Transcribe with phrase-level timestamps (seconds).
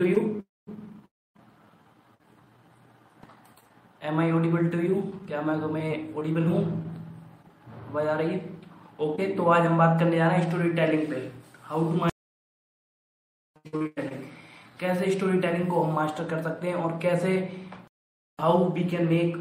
[0.00, 0.22] to you?
[4.02, 4.94] Am I audible to you
[5.28, 6.58] क्या मैं तुम्हें ऑडिबल हूँ?
[7.88, 8.40] आवाज़ आ रही है?
[9.00, 11.20] ओके तो आज हम बात करने जा रहे हैं स्टोरी टेलिंग पे।
[11.62, 12.08] हाउ टू
[13.64, 14.22] स्टोरी टेलिंग
[14.80, 17.32] कैसे स्टोरी टेलिंग को हम मास्टर कर सकते हैं और कैसे
[18.38, 19.36] how we can make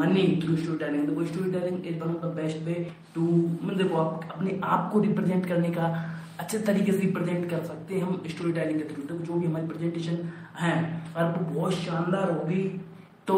[0.00, 2.74] money through storytelling देखो storytelling is one of the best way
[3.14, 5.86] to मतलब देखो, आप अपने आप को रिप्रेजेंट करने का
[6.40, 9.46] अच्छे तरीके से रिप्रेजेंट कर सकते हैं हम स्टोरी टेलिंग के थ्रू देखो जो भी
[9.46, 10.18] हमारी प्रेजेंटेशन
[10.58, 10.74] है
[11.16, 12.62] अगर वो बहुत शानदार होगी
[13.28, 13.36] तो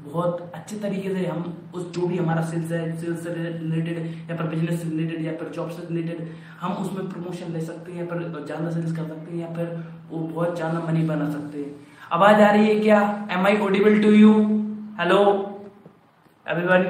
[0.00, 4.36] बहुत अच्छे तरीके से हम उस, जो भी हमारा सेल्स है सेल्स से रिलेटेड या
[4.36, 6.28] फिर बिज़नेस से रिलेटेड या फिर जॉब से रिलेटेड
[6.60, 9.66] हम उसमें प्रमोशन ले सकते हैं, या फिर ज़्यादा सेल्स कर सकते हैं, या फिर
[10.10, 11.74] वो बहुत ज़्यादा मनी बना सकते हैं।
[12.12, 13.00] आवाज़ आ रही है क्या?
[13.32, 14.32] Am I audible to you
[15.00, 15.20] hello
[16.46, 16.84] everyone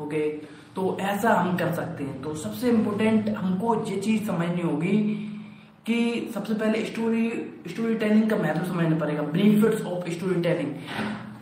[0.00, 0.28] okay?
[0.76, 4.96] तो ऐसा हम कर सकते हैं। तो सबसे इम्पोर्टेंट हमको ये चीज़ समझनी होगी
[5.86, 7.28] कि सबसे पहले स्टोरी
[7.68, 10.74] स्टोरी टेलिंग का महत्व समझना पड़ेगा। बेनिफिट्स ऑफ़ स्टोरी टेलिंग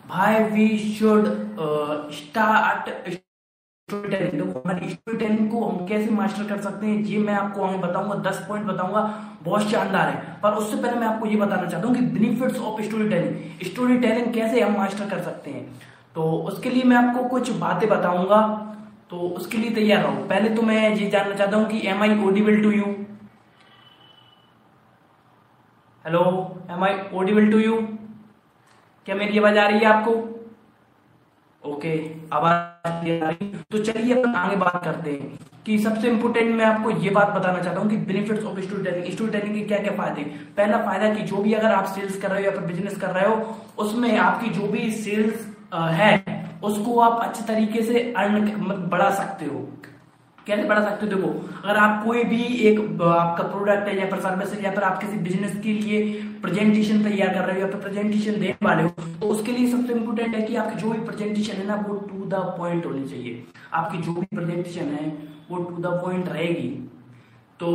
[0.09, 1.27] भाई we should
[2.15, 7.35] start story telling हमारी स्टोरी टेलिंग को हम कैसे मास्टर कर सकते हैं, ये मैं
[7.35, 9.01] आपको आगे बताऊँगा, दस पॉइंट बताऊँगा,
[9.43, 12.83] बहुत शानदार है। पर उससे पहले मैं आपको ये बताना चाहता हूँ कि benefits of
[12.83, 15.67] story telling story telling कैसे हम मास्टर कर सकते हैं?
[16.15, 18.41] तो उसके लिए मैं आपको कुछ बातें बताऊँगा।
[19.11, 22.19] तो उसके लिए तैयार रहो। पहले तो मैं ये जानना चाहता हूँ कि am I
[22.27, 22.85] audible to you
[26.05, 26.23] hello
[26.71, 27.77] am I audible to you
[29.07, 30.13] क्या मेरी आवाज़ आ रही है आपको?
[31.65, 31.95] ओके
[32.33, 33.35] आवाज़
[33.73, 37.63] तो चलिए अपन आगे बात करते हैं कि सबसे इंपोर्टेंट मैं आपको ये बात बताना
[37.63, 40.23] चाहता हूँ कि benefits of story telling story telling के क्या क्या फ़ायदे?
[40.57, 43.11] पहला फ़ायदा कि जो भी अगर आप सेल्स कर रहे हो या फिर बिज़नेस कर
[43.11, 46.25] रहे हो, उसमें आपकी जो भी सेल्स है,
[46.65, 49.69] उसको आप अच्छे तरीके से अर्न बढ़ा सकते हो।
[50.47, 51.13] कैसे बढ़ा सकते हो?
[51.13, 51.29] देखो,
[51.65, 55.01] अगर आप कोई भी एक आपका प्रोडक्ट है या फिर सर्विस है, या फिर आप
[55.01, 56.13] किसी बिज़नेस के लिए
[56.43, 58.89] प्रेजेंटेशन तैयार कर रहे हो या फिर प्रेजेंटेशन देने वाले हो
[59.21, 62.25] तो उसके लिए सबसे इंपोर्टेंट है कि आपकी जो भी प्रेजेंटेशन है ना, वो टू
[62.27, 65.07] द पॉइंट होनी चाहिए। आपकी जो भी प्रेजेंटेशन है,
[65.51, 66.69] वो टू द पॉइंट रहेगी।
[67.61, 67.69] तो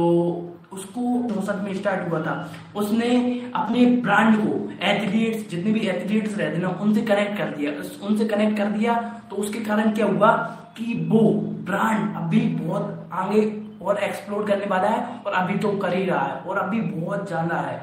[0.72, 2.34] उसको चौसठ में स्टार्ट हुआ था।
[2.76, 3.10] उसने
[3.56, 4.56] अपने ब्रांड को
[4.86, 7.72] एथलीट्स जितने भी एथलीट्स रहते ना, उनसे कनेक्ट कर दिया।
[8.08, 8.94] उनसे कनेक्ट कर दिया
[9.30, 10.32] तो उसके कारण क्या हुआ
[10.78, 11.22] कि वो
[11.66, 13.42] ब्रांड अभी बहुत आगे
[13.82, 17.28] और एक्सप्लोर करने वाला है और अभी तो कर ही रहा है और अभी बहुत
[17.28, 17.82] ज़्यादा है।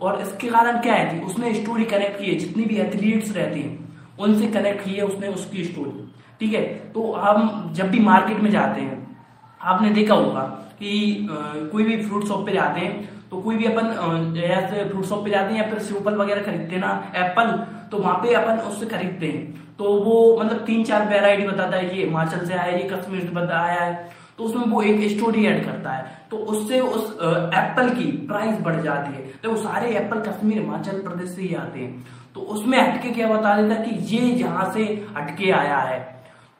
[0.00, 3.60] और इसके कारण क्या है कि उसने स्टोरी कनेक्ट की है जितनी भी एथलीट्स रहती
[3.60, 3.78] हैं,
[4.18, 6.04] उनसे कनेक्ट की है उसने उसकी स्टोरी
[6.40, 6.62] ठीक है?
[6.92, 9.18] तो हम जब भी मार्केट में जाते हैं,
[9.60, 10.42] आपने देखा होगा
[10.78, 11.26] कि
[11.72, 15.30] कोई भी फ्रूट शॉप पे जाते हैं तो कोई भी अपन जैसे फ्रूट शॉप पे
[15.30, 17.50] जाते हैं या फिर सेवफल वगैरह खरीदते हैं ना एप्पल
[17.90, 21.96] तो वहाँ पे अपन उससे खरीदते हैं। तो वो मतलब तीन चार वेराइटी बताता है
[21.96, 25.64] ये हिमाचल से आया ये कश्मीर से आया है। तो उसमें वो एक स्टोरी ऐड
[25.64, 30.20] करता है। तो उससे उस एप्पल की प्राइस बढ़ जाती है। तो वो सारे एप्पल
[30.20, 34.20] कश्मीर, हिमाचल प्रदेश से ही आते हैं। तो उसमें हटके क्या बता देता कि ये
[34.34, 34.84] यहाँ से
[35.16, 35.98] हटके आया है।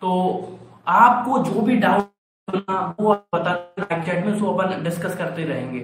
[0.03, 3.54] तो आपको जो भी डाउट वो बता
[3.92, 5.80] चैट में सो अपन डिस्कस करते रहेंगे।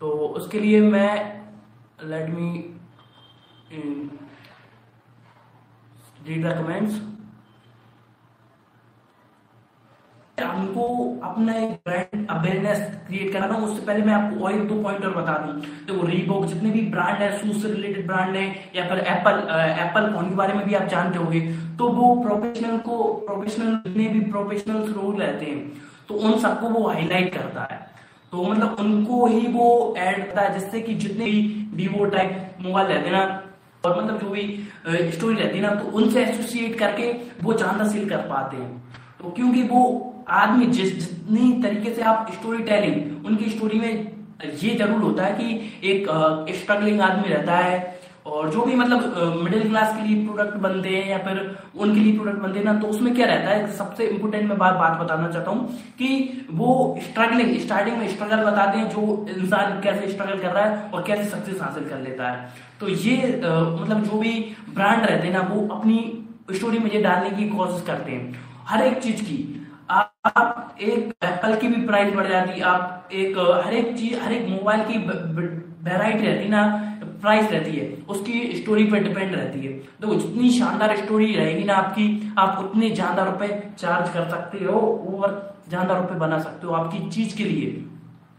[0.00, 1.12] तो उसके लिए मैं
[2.04, 2.50] let me
[6.26, 7.00] read the comments
[10.38, 10.84] हमको
[11.24, 15.04] अपना एक ब्रांड अवेयरनेस क्रिएट करना था, उससे पहले मैं आपको और एक दो पॉइंट
[15.04, 18.44] और बता दूँ। तो रीबॉक जितने भी ब्रांड है शूज़ से रिलेटेड ब्रांड है,
[18.76, 19.38] या फिर एप्पल
[19.80, 21.40] एप्पल फ़ोन के बारे में भी आप जानते होंगे
[21.78, 26.86] तो वो प्रोफेशनल को प्रोफेशनल जितने भी प्रोफेशनल रोल रहते हैं तो उन सबको वो
[26.88, 27.78] हाईलाइट करता है।
[28.32, 31.40] तो मतलब उनको ही वो ऐड करता है, जिससे कि जितने भी
[31.74, 33.42] वीवो टाइप मोबाइल रहते हैं ना,
[33.84, 37.12] और मतलब जो भी स्टोरी रहती है ना तो उनसे एसोसिएट करके
[37.42, 38.82] वो ज़्यादा सेल कर पाते हैं।
[39.20, 39.82] तो क्योंकि वो
[40.30, 43.92] आदमी जिस, जितनी तरीके से आप स्टोरी टेलिंग उनकी स्टोरी में
[44.54, 46.06] ये ज़रूर होता है कि एक
[46.56, 47.99] स्ट्रगलिंग आदमी रहता है
[48.30, 51.38] और जो भी मतलब मिडिल क्लास के लिए प्रोडक्ट बनते हैं या फिर
[51.76, 53.70] उनके लिए प्रोडक्ट बनते हैं ना तो उसमें क्या रहता है?
[53.72, 55.66] सबसे इंपोर्टेंट मैं बात बात बताना चाहता हूँ
[55.98, 56.70] कि वो
[57.02, 61.24] स्ट्रगलिंग स्टार्टिंग में स्ट्रगल बताते हैं जो इंसान कैसे स्ट्रगल कर रहा है और कैसे
[61.30, 62.48] सक्सेस हासिल कर लेता है।
[62.80, 64.32] तो ये मतलब जो भी
[64.74, 65.98] ब्रांड रहते हैं ना, वो अपनी
[66.52, 69.38] स्टोरी में ये डालने की कोशिश करते हैं। हर एक चीज़ की,
[69.90, 74.32] आप एक एप्पल की भी प्राइस बढ़ जाती है आप एक हर एक चीज़, हर
[74.32, 74.98] एक मोबाइल की
[75.84, 76.62] वेराइटी रहती ना
[77.20, 79.72] प्राइस रहती है। उसकी स्टोरी पर डिपेंड रहती है।
[80.02, 84.80] तो जितनी शानदार स्टोरी रहेगी ना आपकी आप उतने ज़्यादा रुपए चार्ज कर सकते हो
[85.14, 85.38] और
[85.68, 87.84] ज़्यादा रुपए बना सकते हो आपकी चीज़ के लिए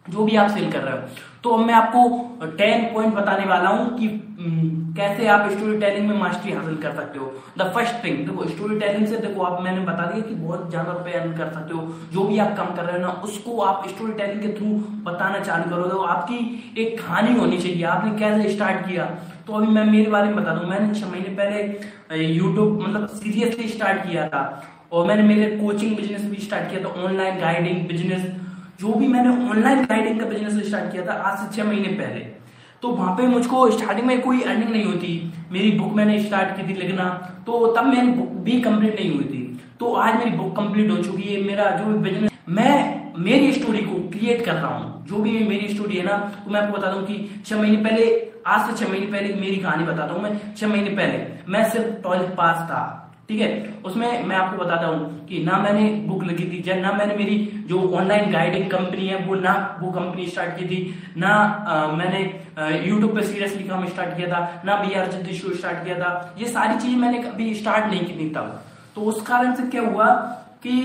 [0.06, 1.08] जो भी आप सेल कर रहे हो।
[1.44, 6.18] तो मैं आपको टेन पॉइंट बताने वाला हूँ कि हम्म, कैसे आप स्टोरी टेलिंग में
[6.20, 7.26] मास्टरी हासिल कर सकते हो?
[7.58, 10.92] द फ़र्स्ट थिंग देखो स्टोरी टेलिंग से देखो, आप, मैंने बता दिया कि बहुत ज़्यादा
[10.92, 11.82] रुपए अर्न कर सकते हो।
[12.14, 14.68] जो भी आप काम कर रहे हो ना, उसको आप स्टोरी टेलिंग के थ्रू
[15.06, 19.06] बताना चालू करो। तो आपकी एक कहानी होनी चाहिए। आपने कैसे स्टार्ट किया?
[19.48, 23.68] तो अभी मैं, मेरे बारे में बता दूँ। मैंने छह महीने पहले यूट्यूब मतलब सीरियसली
[23.70, 24.44] स्टार्ट किया था।
[24.92, 28.26] और मैंने मेरे कोचिंग बिज़नेस भी स्टार्ट किया था। ऑनलाइन गाइडिंग बिज़नेस
[28.82, 32.41] जो भी मैंने ऑनलाइन गाइडिंग का बिज़नेस स्टार्ट किया था आज से छह महीने पहले।
[32.84, 36.68] तो वहाँ पे मुझको स्टार्टिंग में कोई अर्निंग नहीं होती। मेरी बुक मैंने स्टार्ट की
[36.68, 37.06] थी लिखना
[37.46, 40.98] तो तब मेरी बुक भी कंप्लीट नहीं हुई थी। तो आज मेरी बुक कंप्लीट हो
[40.98, 45.18] चुकी है। मेरा जो भी बिज़नेस मैं मेरी स्टोरी को क्रिएट कर रहा हूँ। जो
[45.18, 48.06] भी मेरी स्टोरी है ना तो मैं आपको बता दूँ कि छह महीने पहले,
[48.48, 52.02] आज से छह महीने पहले मेरी कहानी बताता हूँ मैं। छह महीने पहले, मैं सिर्फ़
[52.02, 52.98] ट्वेल्थ पास था।
[53.32, 53.50] ठीक है?
[53.86, 57.38] उसमें मैं आपको बताता हूँ कि ना मैंने बुक लिखी थी जब ना मैंने मेरी
[57.68, 60.80] जो ऑनलाइन गाइडिंग कंपनी है वो ना वो कंपनी स्टार्ट की थी।
[61.18, 62.20] ना आ, मैंने
[62.88, 66.48] यूट्यूब पे सीरियसली काम स्टार्ट किया था ना बी आर शो स्टार्ट किया था। ये
[66.50, 68.62] सारी चीज़ मैंने कभी स्टार्ट नहीं की थी तब।
[68.96, 70.12] तो उस कारण से क्या हुआ
[70.64, 70.78] कि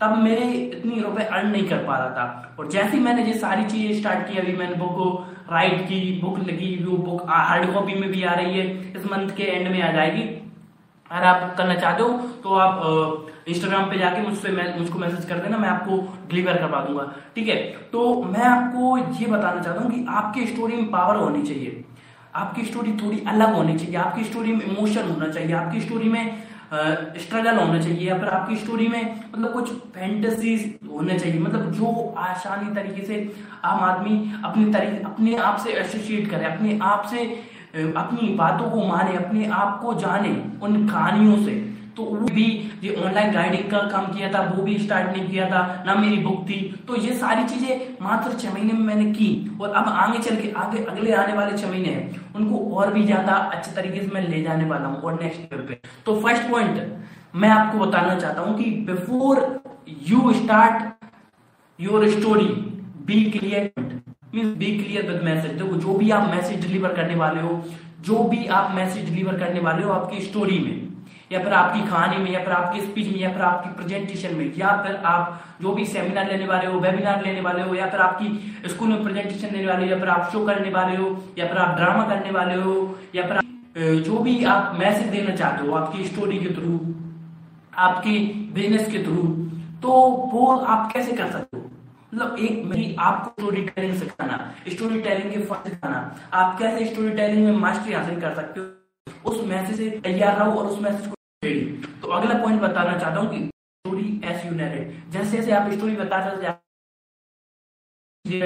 [0.00, 3.38] तब मेरे इतनी रुपए अर्न नहीं कर पा रहा था। और जैसे ही मैंने ये
[3.38, 4.98] सारी चीज़ें स्टार्ट की अभी मैंने बुक
[5.52, 9.28] राइट की बुक लगी वो बुक हार्ड कॉपी में भी आ रही है। इस मंथ
[9.36, 10.22] के एंड में आ जाएगी।
[11.10, 12.08] अगर आप करना चाहते हो
[12.42, 15.96] तो आप इंस्टाग्राम पे जाके मुझसे मुझको मैसेज कर देना, मैं आपको
[16.28, 17.56] डिलीवर करवा दूँगा। ठीक है?
[17.92, 21.84] तो मैं आपको ये बताना चाहता हूँ कि आपकी स्टोरी में पावर होनी चाहिए।
[22.34, 26.42] आपकी स्टोरी थोड़ी अलग होनी चाहिए। आपकी स्टोरी में इमोशन होना चाहिए। आपकी स्टोरी में
[27.18, 32.14] स्ट्रगल होना चाहिए। या फिर आपकी स्टोरी में मतलब कुछ फैंटेसीज होने चाहिए। मतलब जो
[32.18, 37.24] आसानी तरीके से आम आदमी अपने तरीके अपने आप से एसोसिएट करे, अपने आप से
[37.76, 40.28] अपनी बातों को माने, अपने आप को जाने
[40.62, 41.64] उन कहानियों से।
[41.96, 42.44] तो वो भी
[42.82, 46.16] ये ऑनलाइन गाइडिंग का काम किया था, वो भी स्टार्ट नहीं किया था, ना मेरी
[46.18, 46.58] बुक थी।
[46.88, 50.50] तो ये सारी चीज़ें मात्र छह महीने में मैंने की और अब आगे चल के,
[50.52, 54.28] आगे, अगले आने वाले छह महीने हैं। उनको और भी ज़्यादा अच्छे तरीके से मैं
[54.28, 56.82] ले जाने वाला हूँ और नेक्स्ट लेवल पे। तो फ़र्स्ट पॉइंट
[57.36, 59.62] मैं आपको बताना चाहता हूँ कि before
[60.08, 61.06] you start
[61.78, 62.46] your story
[63.06, 63.72] be clear
[64.36, 67.62] mean be clear with message देखो, जो भी आप मैसेज डिलीवर करने वाले हो,
[68.00, 70.74] जो भी आप मैसेज डिलीवर करने वाले हो आपकी स्टोरी में,
[71.32, 74.52] या फिर आपकी कहानी में, या फिर आपकी स्पीच में, या फिर आपकी प्रेजेंटेशन में,
[74.58, 78.00] या फिर आप जो भी सेमिनार लेने वाले हो वेबिनार लेने वाले हो, या फिर
[78.00, 81.08] आपकी स्कूल में प्रेजेंटेशन देने वाले हो, या फिर आप शो करने वाले हो,
[81.38, 82.74] या फिर आप ड्रामा करने वाले हो,
[83.14, 86.78] या फिर जो भी आप मैसेज देना चाहते हो, आपकी स्टोरी के थ्रू
[87.78, 88.10] आपके
[88.54, 89.22] बिज़नेस के थ्रू
[89.82, 89.90] तो
[90.32, 91.65] वो आप कैसे कर सकते हो?
[92.16, 94.36] मतलब एक मेरी आपको स्टोरी टेलिंग सिखाना
[94.68, 95.98] स्टोरी टेलिंग के फ़र्स्ट सिखाना।
[96.34, 98.66] आप कैसे स्टोरी टेलिंग में मास्टरी हासिल कर सकते हो,
[99.30, 101.14] उस मैसेज से तैयार रहो और उस मैसेज को
[102.02, 105.96] तो अगला पॉइंट बताना चाहता हूँ कि स्टोरी एस यू नरेट जैसे जैसे आप स्टोरी
[105.96, 106.52] बता रहे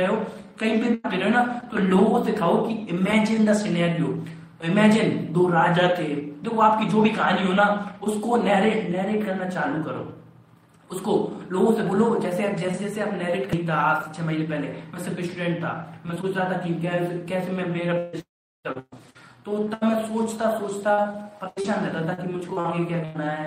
[0.07, 0.17] हो
[0.61, 4.09] कहीं पे दे रहे हो ना तो लोगों को सिखाओ कि इमेजिन द सिनेरियो
[4.65, 9.49] इमेजिन दो राजा थे, देखो आपकी जो भी कहानी हो ना, उसको नैरेट नैरेट करना
[9.51, 10.03] चालू करो।
[10.91, 11.13] उसको
[11.51, 15.21] लोगों से बोलो, जैसे जैसे जैसे आप नैरेट था, आज छह महीने पहले, मैं सिर्फ़
[15.23, 16.75] स्टूडेंट था। मैं सोच रहा था कि
[17.29, 17.95] कैसे मैं मेरा
[19.45, 20.95] तो तब मैं सोचता सोचता
[21.43, 23.47] परेशान रहता था कि मुझको आगे क्या करना है,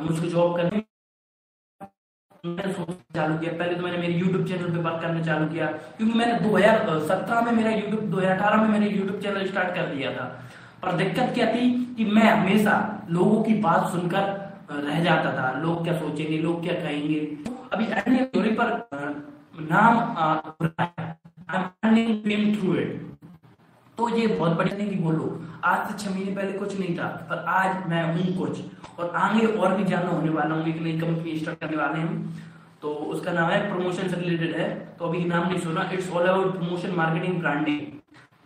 [0.00, 0.82] मुझको जॉब करनी
[2.44, 5.66] मैंने सोचना चालू किया। पहले तो मैंने मेरे YouTube चैनल पे बात करना चालू किया,
[5.66, 10.24] क्योंकि मैंने 2017 में मेरा YouTube 2018 में मैंने YouTube चैनल स्टार्ट कर दिया था।
[10.82, 12.76] पर दिक्कत क्या थी कि मैं हमेशा
[13.10, 14.39] लोगों की बात सुनकर
[14.72, 17.20] रह जाता था। लोग क्या सोचेंगे, लोग क्या कहेंगे?
[17.72, 18.68] अभी अन्य थ्योरी पर
[19.62, 19.98] नाम
[22.54, 22.98] थ्रू इट
[23.98, 25.24] तो ये बहुत बढ़िया नहीं बोलो
[25.64, 28.60] आज से छह महीने पहले कुछ नहीं था, पर आज मैं हूँ कुछ।
[28.98, 32.48] और आगे और भी ज़्यादा होने वाला हूँ, एक नई कंपनी स्टार्ट करने वाले हैं
[32.82, 34.68] तो उसका नाम है प्रमोशन से रिलेटेड है।
[34.98, 37.80] तो अभी नाम नहीं सुना it's all about promotion marketing branding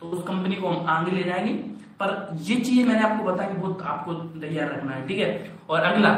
[0.01, 1.53] तो उस कंपनी को हम आगे ले जाएँगे।
[2.01, 5.51] पर ये चीज़ मैंने आपको बताया कि बहुत आपको तैयार रखना है, ठीक है?
[5.71, 6.11] और अगला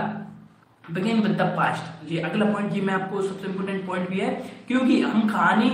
[0.85, 4.31] बिगिन विद द पास्ट ये अगला पॉइंट ये मैं आपको सबसे इंपोर्टेंट पॉइंट भी है,
[4.69, 5.71] क्योंकि हम कहानी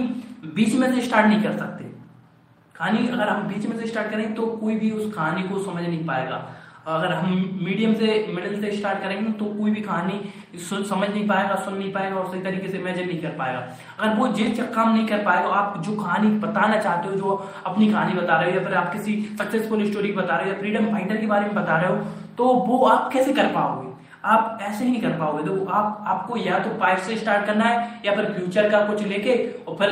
[0.54, 1.85] बीच में से स्टार्ट नहीं कर सकते।
[2.75, 5.82] कहानी अगर हम बीच में से स्टार्ट करें तो कोई भी उस कहानी को समझ
[5.82, 6.37] नहीं पाएगा।
[6.86, 7.30] अगर हम
[7.62, 10.20] मीडियम से मिडिल से स्टार्ट करेंगे तो कोई भी कहानी
[10.58, 13.58] समझ नहीं पाएगा, सुन नहीं पाएगा और सही तरीके से इमेजिन नहीं कर पाएगा।
[13.98, 17.90] अगर वो जे काम नहीं कर पाएगा, आप जो कहानी बताना चाहते हो, जो अपनी
[17.92, 20.90] कहानी बता रहे हो, या फिर आप किसी सक्सेसफुल स्टोरी बता रहे हो, या फ्रीडम
[20.92, 22.04] फाइटर के बारे में बता रहे हो
[22.38, 23.90] तो वो आप कैसे कर पाओगे?
[24.24, 28.00] आप ऐसे नहीं कर पाओगे। तो आप, आपको या तो पाइप से स्टार्ट करना है,
[28.04, 29.90] या फिर फ्यूचर का कुछ लेके, और फिर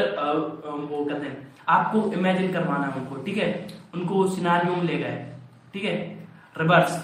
[0.66, 3.66] वो कहते हैं, आपको इमेजिन करवाना है उनको, ठीक है?
[3.94, 5.25] उनको सिनारियों में ले गए,
[5.75, 5.99] ठीक है?
[6.54, 6.99] रिवर्स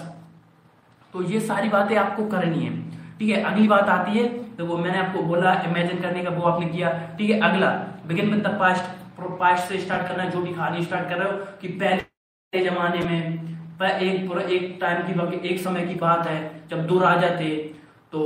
[1.13, 2.71] तो ये सारी बातें आपको करनी है।
[3.19, 6.43] ठीक है, अगली बात आती है तो वो मैंने आपको बोला इमेजिन करने का, वो
[6.43, 7.71] आपने किया। ठीक है, अगला
[8.07, 8.95] begin with the past
[9.39, 13.77] past से स्टार्ट करना जो भी कहानी स्टार्ट कर रहे हो, कि पहले जमाने में,
[13.79, 15.01] पर एक पूरा एक टाइम
[15.31, 16.39] की एक समय की बात है,
[16.69, 17.55] जब दो राजा थे
[18.13, 18.19] तो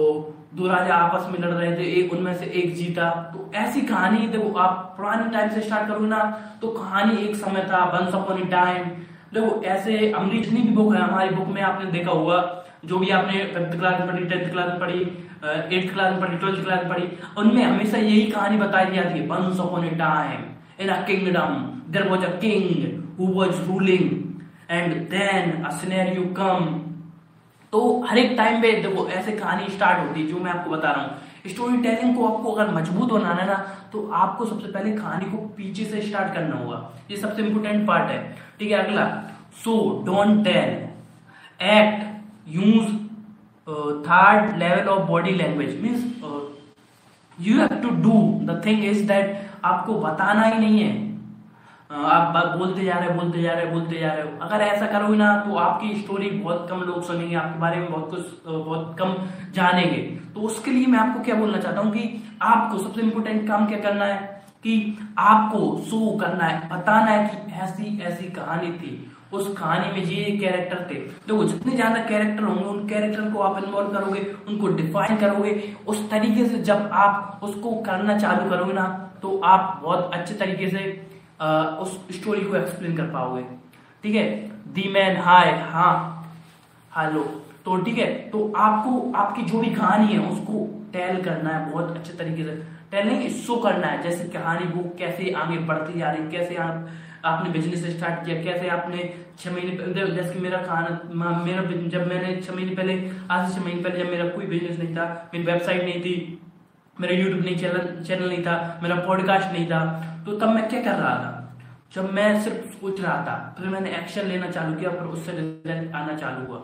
[0.53, 4.27] दो राजा आपस में लड़ रहे थे, एक उनमें से एक जीता। तो ऐसी कहानी,
[4.27, 6.19] देखो, आप पुराने टाइम से स्टार्ट करोगे ना
[6.61, 8.89] तो कहानी एक समय था वंस अपॉन ए टाइम
[9.31, 12.39] देखो, ऐसे अमरीश जितनी भी बुक है, हमारी बुक में आपने देखा हुआ,
[12.85, 15.01] जो भी आपने फिफ्थ क्लास में पढ़ी टेंथ क्लास में पढ़ी
[15.75, 17.07] एट्थ क्लास में पढ़ी ट्वेल्थ क्लास में पढ़ी,
[17.37, 20.43] उनमें हमेशा यही कहानी बताई जाती है once upon a time
[20.81, 21.55] in a kingdom
[21.91, 24.09] there was a king who was ruling
[24.71, 26.77] and then a scenario come
[27.73, 30.91] तो हर एक टाइम पे देखो, ऐसे कहानी स्टार्ट होती है, जो मैं आपको बता
[30.91, 33.53] रहा हूँ। स्टोरी टेलिंग को आपको अगर मज़बूत बनाना है ना
[33.93, 38.11] तो आपको सबसे पहले कहानी को पीछे से स्टार्ट करना होगा। ये सबसे इंपोर्टेंट पार्ट
[38.11, 38.19] है।
[38.61, 39.05] ठीक है, अगला।
[39.57, 39.71] So
[40.05, 40.69] don't tell
[41.67, 42.89] act use
[44.07, 46.03] third level of body language means
[47.37, 50.89] you have to do the thing is that आपको बताना ही नहीं है।
[51.91, 55.35] आप बोलते जा रहे बोलते जा रहे बोलते जा रहे हो। अगर ऐसा करोगे ना
[55.45, 59.15] तो आपकी स्टोरी बहुत कम लोग सुनेंगे, आपके बारे में बहुत कुछ बहुत कम
[59.55, 59.97] जानेंगे।
[60.35, 63.79] तो उसके लिए मैं आपको क्या बोलना चाहता हूँ कि आपको सबसे इंपोर्टेंट काम क्या
[63.79, 64.30] करना है?
[64.63, 68.91] कि आपको शो करना है बताना है कि ऐसी ऐसी कहानी थी।
[69.33, 70.95] उस कहानी में ये कैरेक्टर थे।
[71.27, 75.53] तो जितने ज़्यादा कैरेक्टर होंगे उन कैरेक्टर को आप इन्वॉल्व करोगे उनको डिफाइन करोगे
[75.87, 78.87] उस तरीके से जब आप उसको करना चालू करोगे ना
[79.21, 80.81] तो आप बहुत अच्छे तरीके से
[81.41, 83.43] आ, उस स्टोरी को एक्सप्लेन कर पाओगे।
[84.03, 84.25] ठीक है?
[84.73, 85.93] दी मैन हाय हाँ
[86.91, 87.23] हेलो
[87.65, 88.07] तो ठीक है?
[88.29, 92.70] तो आपको आपकी जो भी कहानी है उसको टेल करना है बहुत अच्छे तरीके से।
[92.91, 96.89] टेल नहीं शो करना है, जैसे कहानी वो कैसे आगे बढ़ती जा रही, कैसे आप,
[97.25, 102.53] आपने बिज़नेस स्टार्ट किया, कैसे आपने छह महीने जैसे मेरा कहाना मेरा जब मैंने छह
[102.55, 102.93] महीने पहले,
[103.31, 106.39] आज से छह महीने पहले जब मेरा कोई बिज़नेस नहीं था, मेरी वेबसाइट नहीं थी,
[106.97, 109.83] मेरा यूट्यूब नहीं चैनल चैनल नहीं था, मेरा पॉडकास्ट नहीं था
[110.25, 111.37] तो तब मैं क्या कर रहा था?
[111.93, 115.95] जब मैं सिर्फ़ सोच रहा था, फिर मैंने एक्शन लेना चालू किया, फिर उससे रिज़ल्ट
[115.95, 116.59] आना चालू हुआ।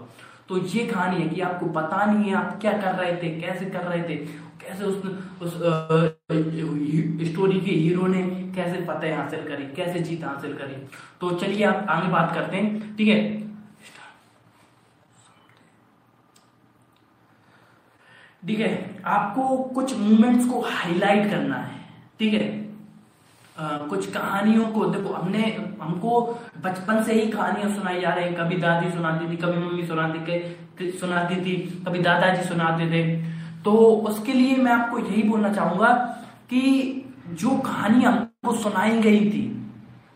[0.50, 3.66] तो ये कहानी है कि आपको पता नहीं है आप क्या कर रहे थे, कैसे
[3.68, 4.16] कर रहे थे
[4.68, 4.96] कैसे उस
[5.42, 5.54] उस
[7.28, 8.22] स्टोरी के हीरो ने
[8.56, 10.76] कैसे फतेह हासिल करी, कैसे जीत हासिल करी?
[11.22, 13.20] तो चलिए आप आगे बात करते हैं, ठीक है?
[18.44, 21.80] ठीक है, आपको कुछ मूवमेंट्स को हाईलाइट करना है,
[22.20, 22.46] ठीक है?
[23.90, 25.44] कुछ कहानियों को, देखो, हमने,
[25.82, 26.22] हमको
[26.64, 30.92] बचपन से ही कहानियाँ सुनाई जा रही हैं। कभी दादी सुनाती थी, कभी मम्मी सुनाती
[31.00, 31.56] सुनाती थी,
[31.88, 33.02] कभी दादाजी सुनाते थे।
[33.68, 33.74] तो
[34.08, 35.88] उसके लिए मैं आपको यही बोलना चाहूँगा
[36.50, 36.62] कि
[37.30, 39.42] जो कहानी हमको सुनाई गई थी,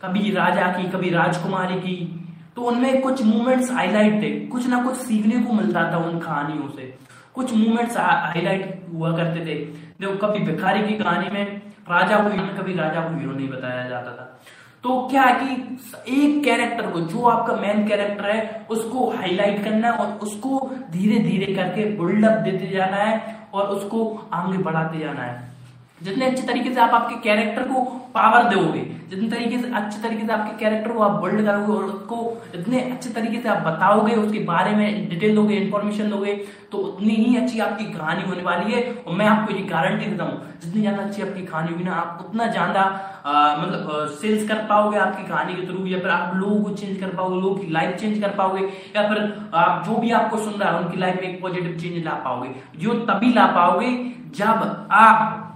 [0.02, 2.18] कभी राजा की, कभी राजकुमारी की
[2.56, 6.70] तो उनमें कुछ मूवमेंट्स हाईलाइट थे। कुछ ना कुछ सीखने को मिलता था उन कहानियों
[6.70, 6.94] से।
[7.34, 9.56] कुछ मूवमेंट्स हाईलाइट हुआ करते थे।
[10.00, 13.88] देखो कभी भिखारी की कहानी में राजा को हीरो, कभी राजा को हीरो नहीं बताया
[13.90, 14.40] जाता था।
[14.84, 19.88] तो क्या है कि एक कैरेक्टर को, जो आपका मेन कैरेक्टर है, उसको हाईलाइट करना
[19.88, 25.22] है और उसको धीरे धीरे करके बिल्डअप देते जाना है। और उसको आगे बढ़ाते जाना
[25.22, 25.51] है।
[26.02, 27.82] जितने अच्छे तरीके से आप आपके कैरेक्टर को
[28.14, 28.80] पावर दोगे,
[29.10, 32.18] जितने तरीके से अच्छे तरीके से आपके कैरेक्टर को आप बिल्ड करोगे और उसको
[32.56, 36.34] इतने अच्छे तरीके से आप बताओगे, उसके बारे में डिटेल दोगे इन्फॉर्मेशन दोगे
[36.72, 40.24] तो उतनी ही अच्छी आपकी कहानी होने वाली है। और मैं आपको ये गारंटी देता
[40.24, 42.84] हूँ, जितनी ज़्यादा अच्छी आपकी कहानी होगी ना, आप उतना ज़्यादा
[43.60, 47.16] मतलब सेल्स कर पाओगे आपकी कहानी के थ्रू या फिर आप लोगों को चेंज कर
[47.16, 48.62] पाओगे, लोगों की लाइफ चेंज कर पाओगे,
[48.96, 49.18] या फिर
[49.56, 52.50] आप जो भी आपको सुन रहा है, उनकी लाइफ में एक पॉजिटिव चेंज ला पाओगे।
[52.78, 53.96] जो तभी ला पाओगे
[54.36, 55.48] जब आप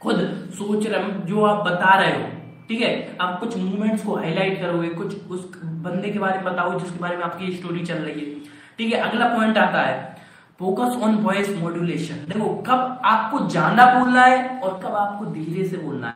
[0.00, 0.18] खुद
[0.58, 2.28] सोच रहे जो आप बता रहे हो,
[2.68, 3.16] ठीक है?
[3.20, 5.44] आप कुछ मूवमेंट्स को हाईलाइट करोगे, कुछ उस
[5.84, 8.40] बंदे के बारे में बताओ, जिसके बारे में आपकी स्टोरी चल रही है।
[8.78, 10.16] ठीक है, अगला पॉइंट आता है
[10.60, 15.76] फोकस ऑन वॉइस मॉड्यूलेशन देखो, कब आपको ज़्यादा बोलना है और कब आपको धीरे से
[15.76, 16.14] बोलना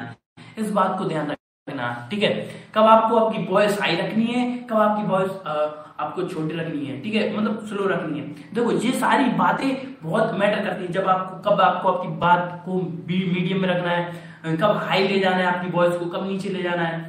[0.00, 0.16] है।
[0.58, 1.30] इस बात को ध्यान
[1.68, 2.30] रखना ठीक है?
[2.74, 4.46] कब आपको आपकी वॉइस हाई रखनी है?
[4.70, 5.30] कब आपकी वॉइस
[6.00, 7.00] आपको छोटी रखनी है?
[7.02, 7.36] ठीक है?
[7.36, 9.68] मतलब स्लो रखनी है। देखो, ये सारी बातें
[10.02, 14.56] बहुत मैटर करती है। जब आपको, कब आपको आपकी बात को मीडियम में रखना है,
[14.56, 17.00] कब हाई ले जाना है आपकी वॉइस को, कब नीचे ले जाना है।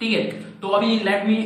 [0.00, 0.24] ठीक है?
[0.60, 1.36] तो अभी let me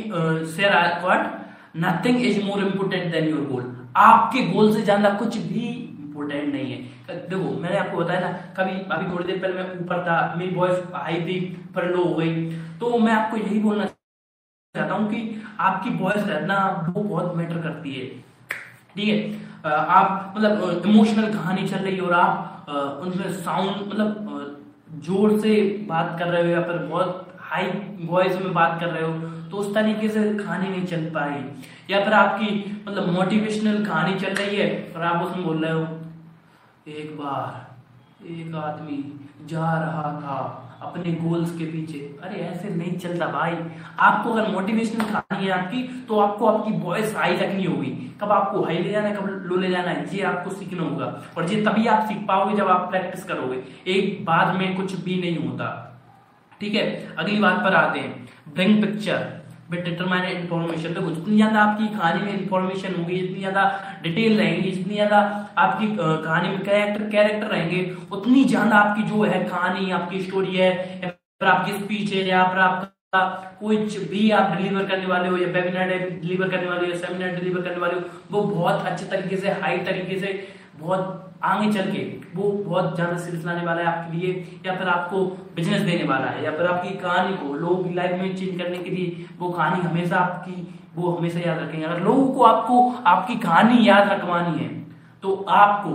[0.55, 0.71] share
[1.03, 1.31] what
[1.77, 6.71] nothing is more important than your goal आपके गोल से ज़्यादा कुछ भी इंपोर्टेंट नहीं
[6.71, 10.55] है। देखो, मैंने आपको बताया ना कभी, अभी थोड़ी देर पहले मैं ऊपर था, मेरी
[10.55, 11.39] वॉइस हाई थी,
[11.75, 16.57] पर लो हो गई। तो मैं आपको यही बोलना चाहता हूँ कि आपकी वॉइस रहना
[16.89, 18.05] वो बहुत मैटर करती है।
[18.95, 19.17] ठीक है?
[19.65, 24.61] आप मतलब इमोशनल कहानी चल रही है और आप उनमें साउंड मतलब
[25.05, 25.55] ज़ोर से
[25.89, 29.13] बात कर रहे हो या फिर बहुत हाई वॉइस में बात कर रहे हो
[29.49, 32.47] तो उस तरीके से कहानी नहीं चल पाएगी। या फिर आपकी
[32.87, 35.85] मतलब मोटिवेशनल कहानी चल रही है और आप उसमें बोल रहे हो
[36.87, 37.75] एक बार
[38.27, 43.57] एक आदमी जा रहा था अपने गोल्स के पीछे। अरे, ऐसे नहीं चलता भाई।
[43.99, 48.61] आपको अगर मोटिवेशनल कहानी है आपकी तो आपको आपकी वॉइस हाई रखनी होगी। कब आपको
[48.61, 51.61] हाई ले जाना है, कब लो ले जाना है, ये आपको सीखना होगा। और ये
[51.61, 55.89] तभी आप सीख पाओगे जब आप प्रैक्टिस करोगे। एक बाद में कुछ भी नहीं होता।
[56.61, 57.15] ठीक है?
[57.19, 62.21] अगली बात पर आते हैं। Bring picture with determined information देखो जितनी ज़्यादा आपकी कहानी
[62.21, 63.63] में इन्फॉर्मेशन होगी जितनी ज़्यादा
[64.03, 65.19] डिटेल रहेंगी जितनी ज़्यादा
[65.57, 70.69] आपकी कहानी में कैरेक्टर कैरेक्टर रहेंगे, उतनी ज़्यादा आपकी जो है कहानी, आपकी स्टोरी है,
[71.03, 73.23] या आपकी स्पीच है, या फिर आपका
[73.59, 77.35] कुछ भी आप डिलीवर करने वाले हो, या वेबिनार डिलीवर करने वाले हो, या सेमिनार
[77.35, 78.01] डिलीवर करने वाले हो,
[78.31, 80.31] वो बहुत अच्छे तरीके से हाई तरीके से,
[80.79, 82.01] बहुत आगे चल के
[82.35, 86.27] वो बहुत ज़्यादा सेल्स लाने वाला है आपके लिए, या फिर आपको बिज़नेस देने वाला
[86.27, 89.49] है, या फिर आपकी कहानी को लोगों की लाइफ में चेंज करने के लिए वो
[89.49, 90.55] कहानी हमेशा आपकी,
[90.95, 94.69] वो हमेशा याद रखेंगे। अगर लोगों को आपको आपकी कहानी याद रखवानी है
[95.23, 95.91] तो आपको,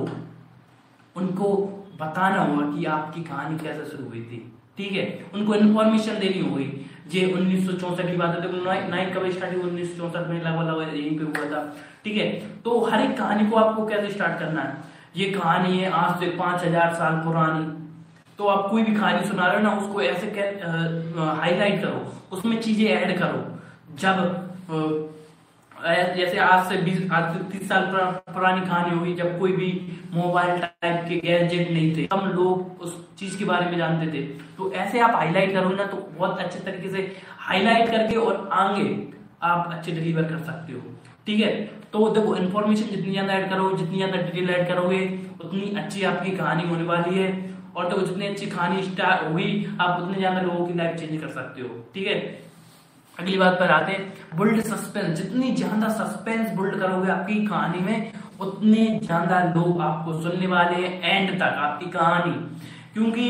[1.17, 1.57] उनको
[2.01, 4.39] बताना होगा कि आपकी कहानी कैसे शुरू हुई थी।
[4.79, 5.05] ठीक है?
[5.35, 6.65] उनको इन्फॉर्मेशन देनी होगी।
[7.11, 9.61] जे उन्नीस सौ चौसठ की बात है, देखो, नाइन कब हुई?
[9.61, 11.63] उन्नीस सौ चौसठ में लगभग यहीं पे हुआ था।
[12.05, 12.29] ठीक है?
[12.65, 14.77] तो हर एक कहानी को आपको कैसे स्टार्ट करना है?
[15.17, 17.67] ये कहानी है आज से पाँच हज़ार साल पुरानी।
[18.39, 20.27] तो आप कोई भी कहानी सुना रहे हो ना, उसको ऐसे
[21.37, 23.41] हाईलाइट करो, उसमें चीज़ें ऐड करो।
[23.97, 25.17] जब
[26.17, 27.85] जैसे आज से बीस, आज से तीस साल
[28.29, 29.71] पुरानी कहानी होगी, जब कोई भी
[30.13, 34.23] मोबाइल टाइप के गैजेट नहीं थे, हम लोग उस चीज़ के बारे में जानते थे।
[34.57, 38.87] तो ऐसे आप हाईलाइट करो ना तो बहुत अच्छे तरीके से हाईलाइट करके और आगे
[39.43, 40.81] आप अच्छे डिलीवर कर सकते हो।
[41.27, 41.53] ठीक है?
[41.93, 45.01] तो देखो इन्फॉर्मेशन जितनी ज़्यादा ऐड करोगे, जितनी ज़्यादा डिटेल ऐड करोगे,
[45.41, 47.29] उतनी अच्छी आपकी कहानी होने वाली है।
[47.77, 51.29] और देखो, जितनी अच्छी कहानी स्टार्ट हुई, आप उतने ज़्यादा लोगों की लाइफ चेंज कर
[51.31, 52.17] सकते हो, ठीक है?
[53.17, 58.13] अगली बात पर आते हैं। बुल्ड सस्पेंस जितनी ज़्यादा सस्पेंस बुल्ड करोगे आपकी कहानी में,
[58.41, 62.33] उतने ज़्यादा लोग आपको सुनने वाले हैं एंड तक आपकी कहानी।
[62.95, 63.29] क्योंकि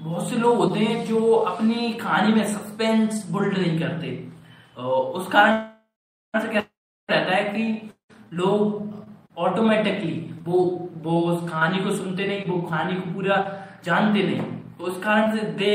[0.00, 4.08] बहुत से लोग होते हैं जो अपनी कहानी में सस्पेंस बुल्ड नहीं करते।
[4.76, 6.62] उस कारण से क्या
[7.10, 7.90] रहता है कि
[8.34, 10.58] लोग ऑटोमेटिकली वो
[11.02, 13.36] वो उस कहानी को सुनते नहीं, वो कहानी को पूरा
[13.84, 14.40] जानते नहीं।
[14.78, 15.72] तो उस कारण से they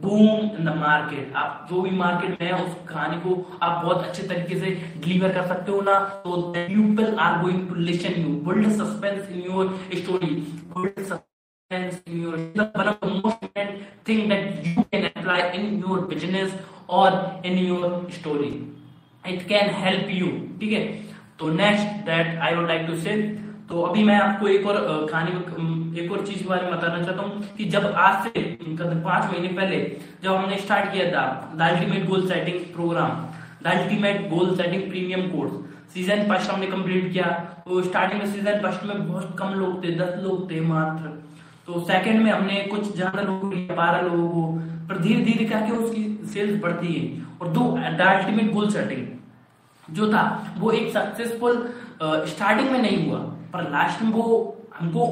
[0.00, 4.04] boom in the market आप जो भी मार्केट में है, उस कहानी को आप बहुत
[4.06, 4.70] अच्छे तरीके से
[5.04, 9.40] डिलीवर कर सकते हो ना। तो people are going to listen you build suspense in
[9.50, 10.34] your story
[10.76, 12.36] build suspense in your
[12.76, 13.70] one of the most important
[14.04, 16.52] thing that you can apply in your business
[17.00, 17.08] or
[17.50, 18.52] in your story
[19.28, 20.26] it can help you
[20.60, 20.84] ठीक है?
[21.38, 23.16] तो next that I would like to say
[23.68, 24.76] तो अभी मैं आपको एक और
[25.10, 29.24] कहानी एक और चीज़ के बारे में बताना चाहता हूँ कि जब आज से पाँच
[29.24, 29.78] महीने पहले,
[30.22, 33.10] जब हमने स्टार्ट किया था the ultimate goal setting program
[33.62, 35.52] the ultimate goal setting premium course
[35.94, 37.26] season first हमने कंप्लीट किया
[37.66, 41.08] तो स्टार्टिंग में सीज़न फ़र्स्ट में बहुत कम लोग थे, दस लोग थे मात्र।
[41.66, 44.42] तो सेकंड में हमने कुछ ज़्यादा लोगों को बारह लोगों को,
[44.88, 47.04] पर धीरे धीरे करके उसकी सेल्स बढ़ती है।
[47.40, 49.06] और दो द अल्टीमेट गोल सेटिंग
[49.88, 51.56] जो था, वो एक सक्सेसफुल
[52.02, 53.18] स्टार्टिंग में नहीं हुआ,
[53.52, 55.04] पर लास्ट में वो हमको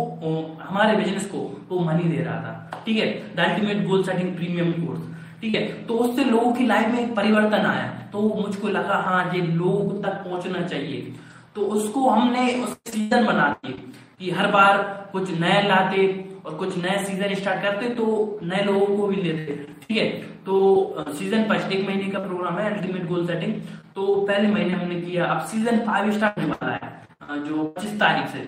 [0.63, 3.07] हमारे बिज़नेस को वो मनी दे रहा था, ठीक है?
[3.37, 5.63] The ultimate goal setting premium course ठीक है?
[5.87, 10.03] तो उससे लोगों की लाइफ में एक परिवर्तन आया तो मुझको लगा हाँ ये लोग
[10.03, 11.15] तक पहुँचना चाहिए।
[11.55, 13.73] तो उसको हमने उस सीज़न बना दिए
[14.19, 14.79] कि हर बार
[15.13, 16.07] कुछ नया लाते
[16.45, 18.07] और कुछ नए सीज़न स्टार्ट करते तो
[18.43, 20.09] नए लोगों को भी लेते, ठीक है?
[20.47, 23.55] तो सीज़न फ़र्स्ट एक महीने का प्रोग्राम है अल्टीमेट गोल सेटिंग
[23.95, 28.29] तो पहले महीने हमने किया, अब सीज़न फाइव स्टार्ट होने वाला है जो पच्चीस तारीख
[28.29, 28.43] से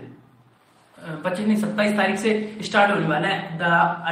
[1.24, 3.62] पच्चीस नहीं, सत्ताईस तारीख से स्टार्ट होने वाला है the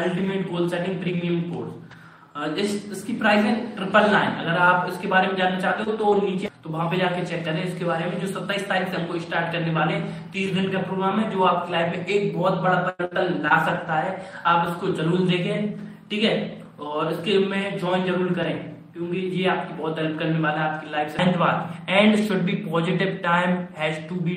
[0.02, 5.28] ultimate goal setting premium course इस, इसकी प्राइस है ट्रिपल नाइन अगर आप इसके बारे
[5.28, 8.20] में जानना चाहते हो तो नीचे तो वहाँ पे जाके चेक करें इसके बारे में
[8.20, 9.98] जो सत्ताईस तारीख से हमको स्टार्ट करने वाले
[10.32, 13.94] तीस दिन का प्रोग्राम है, जो आपकी लाइफ में एक बहुत बड़ा परिवर्तन ला सकता
[13.96, 14.14] है।
[14.46, 15.74] आप इसको ज़रूर देखें,
[16.10, 16.32] ठीक है?
[16.80, 18.56] और इसके में ज्वाइन ज़रूर करें,
[18.94, 23.20] क्योंकि ये आपकी बहुत हेल्प करने वाला है आपकी लाइफ बात and should be positive
[23.24, 24.36] time has to be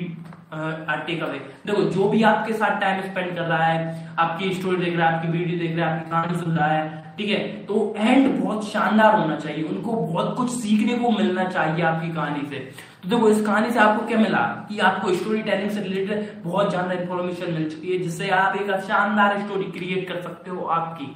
[0.52, 4.96] take away देखो, जो भी आपके साथ टाइम स्पेंड कर रहा है, आपकी स्टोरी देख
[4.96, 7.38] रहा है, आपकी वीडियो देख रहा है, आपकी कहानी सुन रहा है ठीक है?
[7.64, 12.46] तो एंड बहुत शानदार होना चाहिए। उनको बहुत कुछ सीखने को मिलना चाहिए आपकी कहानी
[12.48, 12.58] से।
[13.02, 14.38] तो देखो, इस कहानी से आपको क्या मिला?
[14.68, 18.70] कि आपको स्टोरी टेलिंग से रिलेटेड बहुत ज़्यादा इन्फॉर्मेशन मिल चुकी है, जिससे आप एक
[18.80, 21.14] शानदार स्टोरी क्रिएट कर सकते हो आपकी।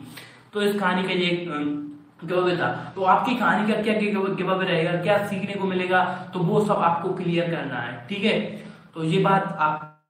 [0.53, 4.93] तो इस कहानी का ये था। तो आपकी कहानी का क्या गिव अवे रहेगा?
[5.03, 6.05] क्या सीखने को मिलेगा?
[6.35, 8.41] तो वो सब आपको क्लियर करना है। ठीक है?
[8.95, 9.57] तो ये बात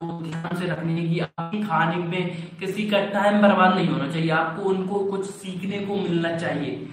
[0.03, 4.09] आपको ध्यान से रखनी है कि, आपकी कहानी में किसी का टाइम बर्बाद नहीं होना
[4.13, 6.89] चाहिए। आपको उनको कुछ सीखने को मिलना चाहिए।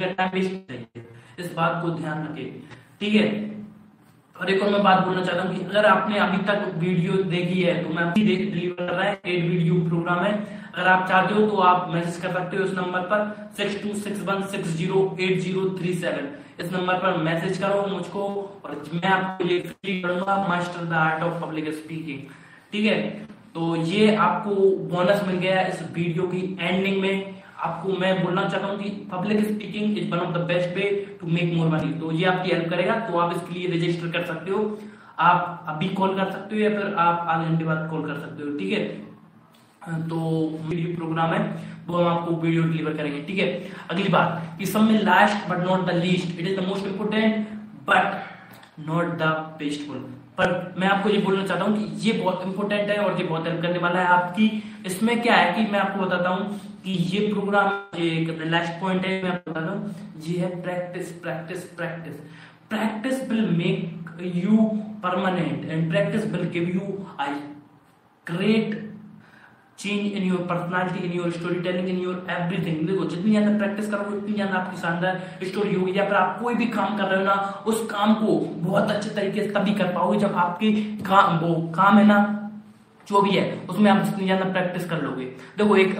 [0.00, 1.04] टाइम वेस्ट चाहिए।
[1.38, 2.60] इस बात को ध्यान रखें।
[3.00, 3.26] ठीक है?
[4.36, 7.62] और एक और मैं बात बोलना चाहता हूँ कि अगर आपने अभी तक वीडियो देखी
[7.62, 10.32] है तो मैं अभी डिलीवर कर रहा है। एड वीडियो प्रोग्राम है।
[10.74, 13.94] अगर आप चाहते हो तो आप मैसेज कर सकते हो इस नंबर पर। Six two
[13.98, 18.24] six one six zero eight zero three seven इस नंबर पर मैसेज करो मुझको,
[18.64, 22.20] और मैं आपको ये फ्री करूँगा। Master the art of public speaking
[22.74, 23.02] ठीक है?
[23.54, 24.54] तो ये आपको
[24.88, 29.44] बोनस मिल गया इस वीडियो की एंडिंग में। आपको मैं बोलना चाहता हूँ कि public
[29.44, 30.88] speaking is one of the best way
[31.20, 34.24] to make more money तो ये आपकी हेल्प करेगा तो आप इसके लिए रजिस्टर कर
[34.26, 34.58] सकते हो।
[35.20, 38.42] आप अभी कॉल कर सकते हो या फिर आप आधे घंटे बाद कॉल कर सकते
[38.42, 38.82] हो, ठीक है?
[40.08, 40.18] तो
[40.64, 41.40] वीडियो प्रोग्राम है,
[41.86, 43.48] वो हम आपको वीडियो डिलीवर करेंगे, ठीक है?
[43.90, 47.48] अगली बात, कि सब में last but not the least it is the most important
[47.88, 50.04] but not the bestful
[50.38, 53.46] पर मैं आपको ये बोलना चाहता हूँ कि ये बहुत इंपॉर्टेंट है और ये बहुत
[53.46, 54.46] हेल्प करने वाला है आपकी।
[54.86, 59.04] इसमें क्या है कि मैं आपको बताता हूँ कि ये प्रोग्राम ये एक लास्ट पॉइंट
[59.06, 59.94] है, मैं आपको बताता हूँ।
[60.26, 62.14] ये है practice practice practice
[62.70, 64.56] practice will make you
[65.02, 67.34] permanent and practice will give you I
[68.26, 68.83] great
[69.84, 73.90] change in your personality in your story telling in your everything देखो, जितनी ज़्यादा प्रैक्टिस
[73.90, 77.18] करोगे, उतनी ज़्यादा आपकी शानदार स्टोरी होगी। या फिर आप कोई भी काम कर रहे
[77.18, 81.38] हो ना, उस काम को बहुत अच्छे तरीके से तभी कर पाओगे जब आपके काम,
[81.38, 82.18] वो काम है ना,
[83.08, 85.24] जो भी है, उसमें आप जितनी ज़्यादा प्रैक्टिस कर लोगे।
[85.58, 85.96] देखो, एक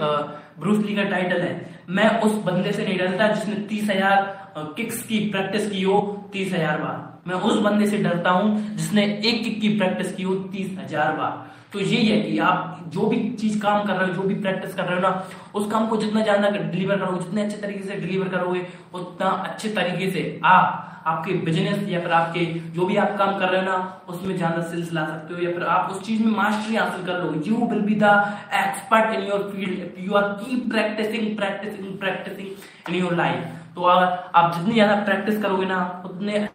[0.59, 1.53] ब्रूस ली का टाइटल है,
[1.89, 5.99] मैं उस बंदे से नहीं डरता जिसने तीस हज़ार किक्स की प्रैक्टिस की हो
[6.33, 10.23] तीस हज़ार बार। मैं उस बंदे से डरता हूँ जिसने एक किक की प्रैक्टिस की
[10.23, 14.07] हो तीस हज़ार बार। तो यही है कि आप जो भी चीज़ काम कर रहे
[14.07, 17.23] हो, जो भी प्रैक्टिस कर रहे हो ना उस काम को जितना ज़्यादा डिलीवर करोगे,
[17.23, 18.61] जितने अच्छे तरीके से डिलीवर करोगे,
[18.93, 23.49] उतना अच्छे तरीके से आप, आपके बिज़नेस या फिर आपके जो भी आप काम कर
[23.49, 26.31] रहे हो ना, उसमें ज़्यादा सेल्स ला सकते हो या फिर आप उस चीज़ में
[26.37, 28.15] मास्टरी हासिल कर लोगे। You will be the
[28.55, 34.19] expert in your field you are keep practicing practicing practicing in your life तो अगर
[34.35, 36.47] आप जितनी ज़्यादा प्रैक्टिस करोगे ना, उतने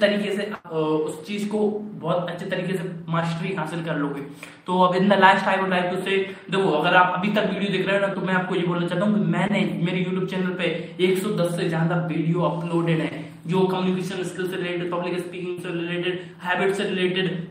[0.00, 1.58] तरीके से उस चीज़ को
[2.00, 4.20] बहुत अच्छे तरीके से मास्टरी हासिल कर लोगे।
[4.66, 6.16] तो अब in the last I would like to say
[6.50, 8.88] देखो, अगर आप अभी तक वीडियो देख रहे हो ना तो मैं आपको ये बोलना
[8.88, 10.68] चाहता हूँ मैंने मेरे यूट्यूब चैनल पे
[11.00, 16.20] 110 से ज़्यादा वीडियो अपलोडेड है, जो कम्युनिकेशन स्किल से रिलेटेड पब्लिक स्पीकिंग से रिलेटेड
[16.42, 17.46] हैबिट से रिलेटेड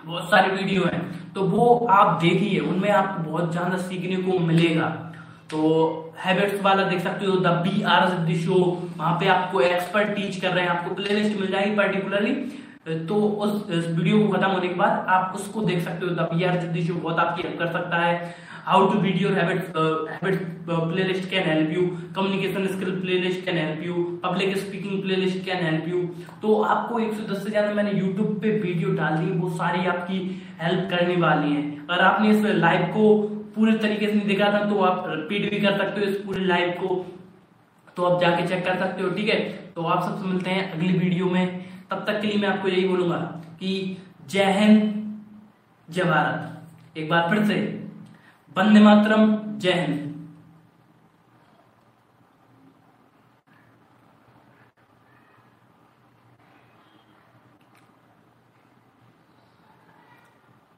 [0.00, 1.00] बहुत सारे वीडियो है।
[1.34, 4.88] तो वो आप देखिए, उनमें आपको बहुत ज़्यादा सीखने को मिलेगा।
[5.50, 8.56] तो हैबिट्स वाला देख सकते हो the B R the show
[8.96, 12.34] वहाँ पे आपको एक्सपर्ट टीच कर रहे हैं आपको प्लेलिस्ट मिल जाएगी पर्टिकुलरली
[13.08, 16.44] तो उस, वीडियो को खत्म होने के बाद आप उसको देख सकते हो the B
[16.44, 19.76] R the show बहुत आपकी हेल्प कर सकता है। How to beat your habit
[20.10, 21.82] habit playlist can help you
[22.16, 26.02] communication skill playlist can help you public speaking playlist can help you
[26.42, 30.18] तो आपको 110 से ज़्यादा मैंने यूट्यूब पे वीडियो डाल दी वो सारी आपकी
[30.60, 33.06] हेल्प करने वाली है। अगर आपने इस लाइव को
[33.60, 36.44] पूरे तरीके से नहीं दिखा था तो आप रिपीट भी कर सकते हो इस पूरे
[36.44, 36.94] लाइव को।
[37.96, 39.38] तो आप जाके चेक कर सकते हो, ठीक है?
[39.74, 42.86] तो आप सबसे मिलते हैं अगली वीडियो में। तब तक के लिए मैं आपको यही
[42.88, 43.16] बोलूँगा
[43.60, 43.96] कि
[44.28, 44.78] जय हिंद,
[45.88, 47.56] जय भारत। एक बार फिर से,
[48.56, 50.09] वंदे मातरम, जय हिंद।